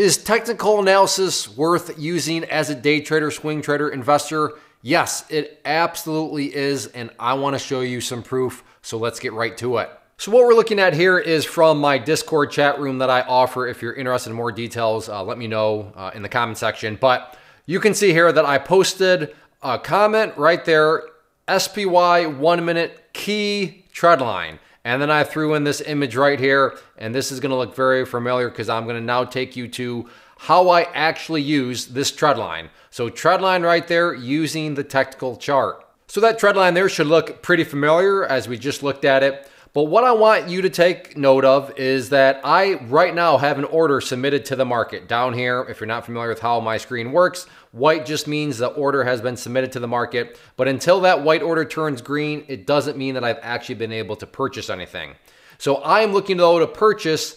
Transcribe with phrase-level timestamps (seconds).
[0.00, 4.54] Is technical analysis worth using as a day trader, swing trader, investor?
[4.80, 6.86] Yes, it absolutely is.
[6.86, 8.64] And I want to show you some proof.
[8.80, 9.90] So let's get right to it.
[10.16, 13.66] So what we're looking at here is from my Discord chat room that I offer.
[13.66, 16.96] If you're interested in more details, uh, let me know uh, in the comment section.
[16.98, 17.36] But
[17.66, 21.02] you can see here that I posted a comment right there,
[21.46, 24.60] SPY one minute key trend line.
[24.84, 28.06] And then I threw in this image right here, and this is gonna look very
[28.06, 30.08] familiar because I'm gonna now take you to
[30.38, 32.70] how I actually use this trend line.
[32.90, 35.84] So trend line right there using the technical chart.
[36.06, 39.46] So that trend line there should look pretty familiar as we just looked at it.
[39.72, 43.56] But what I want you to take note of is that I right now have
[43.56, 45.06] an order submitted to the market.
[45.06, 48.66] Down here, if you're not familiar with how my screen works, white just means the
[48.66, 50.40] order has been submitted to the market.
[50.56, 54.16] But until that white order turns green, it doesn't mean that I've actually been able
[54.16, 55.14] to purchase anything.
[55.58, 57.36] So I'm looking though to purchase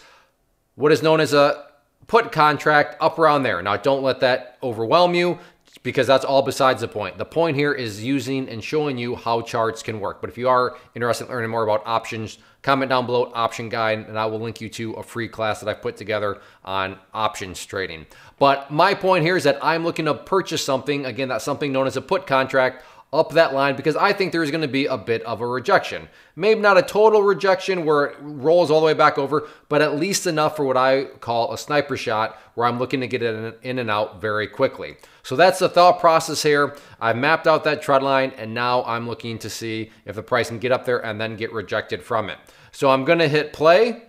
[0.73, 1.67] what is known as a
[2.07, 3.61] put contract up around there.
[3.61, 5.37] Now don't let that overwhelm you
[5.81, 7.17] because that's all besides the point.
[7.17, 10.21] The point here is using and showing you how charts can work.
[10.21, 13.99] But if you are interested in learning more about options, comment down below option guide
[14.07, 17.65] and I will link you to a free class that I've put together on options
[17.65, 18.05] trading.
[18.39, 21.87] But my point here is that I'm looking to purchase something, again, that's something known
[21.87, 24.97] as a put contract up that line because I think there's going to be a
[24.97, 26.09] bit of a rejection.
[26.35, 29.95] Maybe not a total rejection where it rolls all the way back over, but at
[29.95, 33.59] least enough for what I call a sniper shot where I'm looking to get it
[33.61, 34.97] in and out very quickly.
[35.21, 36.75] So that's the thought process here.
[36.99, 40.49] I've mapped out that trend line and now I'm looking to see if the price
[40.49, 42.39] can get up there and then get rejected from it.
[42.71, 44.03] So I'm going to hit play.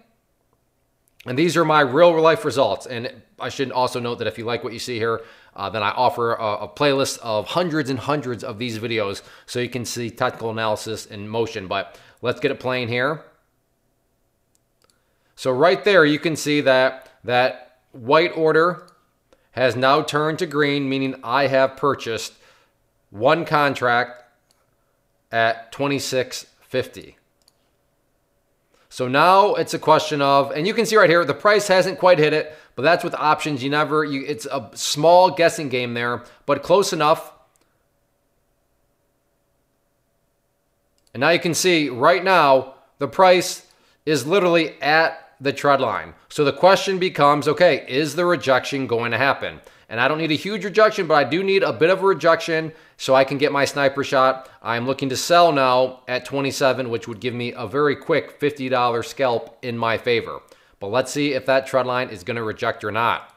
[1.26, 2.86] And these are my real life results.
[2.86, 5.22] And I should also note that if you like what you see here,
[5.56, 9.60] uh, then I offer a, a, playlist of hundreds and hundreds of these videos so
[9.60, 11.68] you can see technical analysis in motion.
[11.68, 13.22] But let's get it playing here.
[15.36, 18.88] So right there, you can see that that white order
[19.52, 22.34] has now turned to green, meaning I have purchased
[23.10, 24.24] one contract
[25.30, 27.14] at 26.50.
[28.94, 31.98] So now it's a question of, and you can see right here, the price hasn't
[31.98, 33.60] quite hit it, but that's with options.
[33.60, 37.32] You never, you, it's a small guessing game there, but close enough.
[41.12, 43.66] And now you can see right now, the price
[44.06, 46.14] is literally at the trend line.
[46.28, 49.60] So the question becomes, okay, is the rejection going to happen?
[49.88, 52.06] And I don't need a huge rejection, but I do need a bit of a
[52.06, 54.48] rejection so I can get my sniper shot.
[54.62, 59.04] I'm looking to sell now at 27, which would give me a very quick $50
[59.04, 60.40] scalp in my favor.
[60.80, 63.30] But let's see if that trend line is going to reject or not.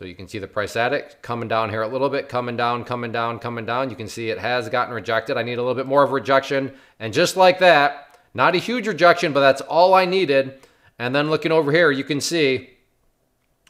[0.00, 2.84] So you can see the price addict coming down here a little bit, coming down,
[2.84, 3.90] coming down, coming down.
[3.90, 5.36] You can see it has gotten rejected.
[5.36, 6.72] I need a little bit more of rejection.
[6.98, 10.66] And just like that, not a huge rejection, but that's all I needed.
[10.98, 12.70] And then looking over here, you can see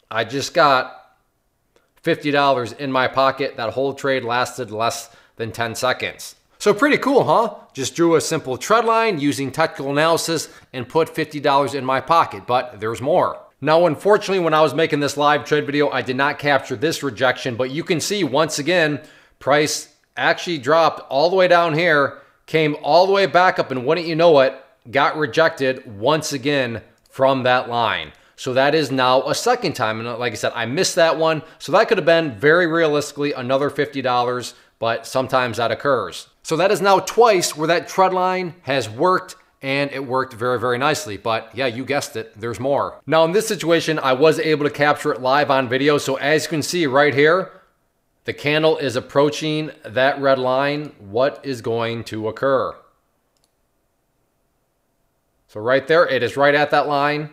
[0.09, 1.17] I just got
[2.05, 3.57] $50 in my pocket.
[3.57, 6.37] That whole trade lasted less than 10 seconds.
[6.61, 7.57] So pretty cool, huh?
[7.73, 12.47] Just drew a simple trend line using technical analysis and put $50 in my pocket,
[12.47, 13.41] but there's more.
[13.63, 17.03] Now, unfortunately, when I was making this live trade video, I did not capture this
[17.03, 19.01] rejection, but you can see once again,
[19.39, 23.85] price actually dropped all the way down here, came all the way back up, and
[23.85, 24.55] wouldn't you know it,
[24.91, 28.13] got rejected once again from that line.
[28.37, 30.01] So that is now a second time.
[30.01, 31.43] And like I said, I missed that one.
[31.59, 36.29] So that could have been very realistically another $50, but sometimes that occurs.
[36.43, 40.59] So that is now twice where that trend line has worked and it worked very,
[40.59, 41.17] very nicely.
[41.17, 43.01] But yeah, you guessed it, there's more.
[43.07, 45.99] Now in this situation, I was able to capture it live on video.
[45.99, 47.53] So as you can see right here,
[48.25, 50.93] the candle is approaching that red line.
[50.99, 52.75] What is going to occur?
[55.49, 57.31] So right there, it is right at that line.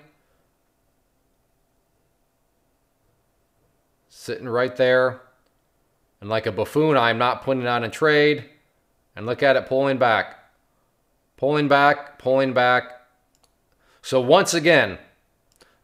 [4.27, 5.21] sitting right there.
[6.19, 8.43] And like a buffoon, I'm not putting on a trade.
[9.15, 10.36] And look at it pulling back,
[11.37, 13.01] pulling back, pulling back.
[14.01, 14.97] So once again,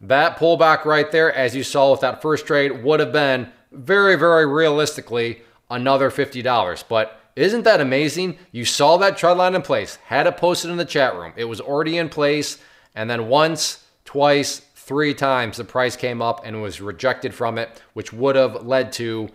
[0.02, 4.16] that pullback right there, as you saw with that first trade, would have been very,
[4.16, 6.84] very realistically another $50.
[6.90, 8.38] But isn't that amazing?
[8.52, 11.34] You saw that trend line in place, had it posted in the chat room.
[11.36, 12.60] It was already in place.
[12.96, 17.82] And then once, twice, three times the price came up and was rejected from it,
[17.94, 19.30] which would have led to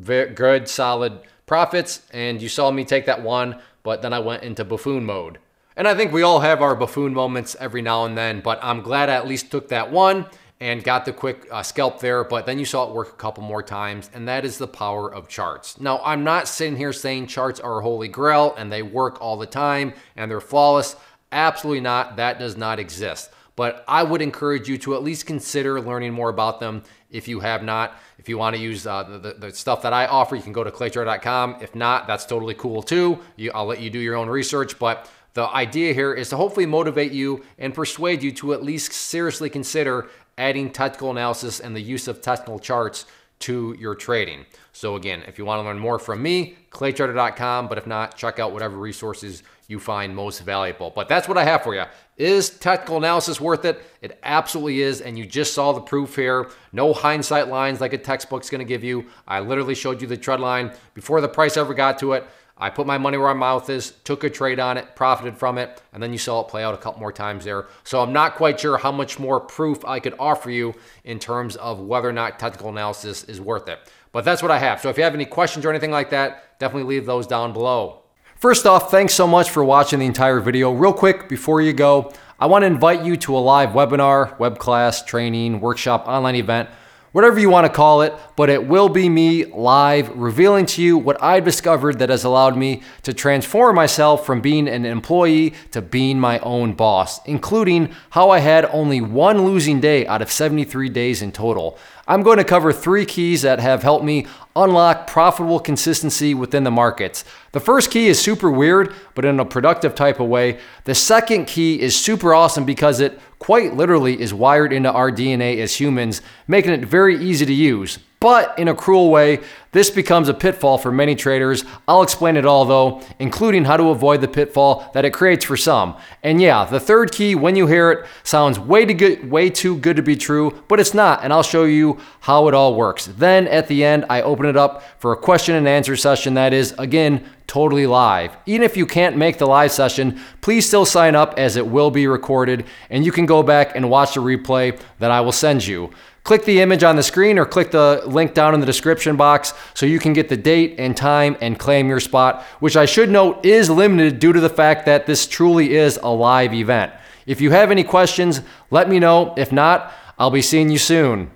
[0.00, 2.02] good, solid profits.
[2.12, 5.38] And you saw me take that one, but then I went into buffoon mode.
[5.76, 8.82] And I think we all have our buffoon moments every now and then, but I'm
[8.82, 10.26] glad I at least took that one
[10.60, 13.42] and got the quick uh, scalp there, but then you saw it work a couple
[13.42, 15.80] more times, and that is the power of charts.
[15.80, 19.36] Now, I'm not sitting here saying charts are a holy grail and they work all
[19.36, 20.94] the time and they're flawless.
[21.32, 22.16] Absolutely not.
[22.16, 23.30] That does not exist.
[23.54, 27.40] but I would encourage you to at least consider learning more about them if you
[27.40, 27.98] have not.
[28.18, 30.64] If you want to use uh, the, the, stuff that I offer, you can go
[30.64, 31.56] to claytrader.com.
[31.60, 33.18] If not, that's totally cool too.
[33.36, 36.66] You, I'll let you do your own research, but the idea here is to hopefully
[36.66, 41.80] motivate you and persuade you to at least seriously consider adding technical analysis and the
[41.80, 43.06] use of technical charts
[43.40, 44.46] to your trading.
[44.72, 48.38] So again, if you want to learn more from me, claytrader.com, but if not, check
[48.38, 50.92] out whatever resources you find most valuable.
[50.94, 51.84] But that's what I have for you.
[52.16, 53.82] Is technical analysis worth it?
[54.00, 56.50] It absolutely is, and you just saw the proof here.
[56.72, 59.06] No hindsight lines like a textbook's going to give you.
[59.26, 62.24] I literally showed you the trend line before the price ever got to it.
[62.56, 65.58] I put my money where my mouth is, took a trade on it, profited from
[65.58, 67.66] it, and then you saw it play out a couple more times there.
[67.82, 71.56] So I'm not quite sure how much more proof I could offer you in terms
[71.56, 73.80] of whether or not technical analysis is worth it.
[74.12, 74.80] But that's what I have.
[74.80, 78.02] So if you have any questions or anything like that, definitely leave those down below.
[78.36, 80.72] First off, thanks so much for watching the entire video.
[80.72, 84.58] Real quick, before you go, I want to invite you to a live webinar, web
[84.58, 86.68] class, training, workshop, online event
[87.12, 90.98] whatever you want to call it, but it will be me live revealing to you
[90.98, 95.80] what I've discovered that has allowed me to transform myself from being an employee to
[95.80, 100.88] being my own boss, including how I had only one losing day out of 73
[100.88, 101.78] days in total.
[102.06, 104.26] I'm going to cover three keys that have helped me
[104.56, 107.24] unlock profitable consistency within the markets.
[107.52, 110.58] The first key is super weird, but in a productive type of way.
[110.84, 115.58] The second key is super awesome because it quite literally is wired into our DNA
[115.58, 117.98] as humans, making it very easy to use.
[118.22, 119.40] But in a cruel way,
[119.72, 121.64] this becomes a pitfall for many traders.
[121.88, 125.56] I'll explain it all though, including how to avoid the pitfall that it creates for
[125.56, 125.96] some.
[126.22, 129.76] And yeah, the third key, when you hear it, sounds way too good, way too
[129.76, 133.06] good to be true, but it's not, and I'll show you how it all works.
[133.06, 136.52] Then at the end, I open it up for a question and answer session that
[136.52, 138.36] is, again, totally live.
[138.46, 141.90] Even if you can't make the live session, please still sign up as it will
[141.90, 145.66] be recorded, and you can go back and watch the replay that I will send
[145.66, 145.90] you.
[146.24, 149.54] Click the image on the screen or click the link down in the description box
[149.74, 153.10] so you can get the date and time and claim your spot, which I should
[153.10, 156.92] note is limited due to the fact that this truly is a live event.
[157.26, 158.40] If you have any questions,
[158.70, 159.34] let me know.
[159.36, 161.32] If not, I'll be seeing you soon.